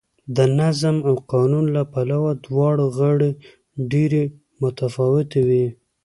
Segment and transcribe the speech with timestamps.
[0.35, 3.31] د نظم او قانون له پلوه دواړه غاړې
[3.91, 4.23] ډېرې
[4.61, 5.65] متفاوتې وې